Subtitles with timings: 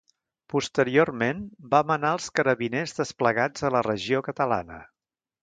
[0.51, 1.43] Posteriorment,
[1.73, 4.83] va manar els carabiners desplegats a la regió catalana.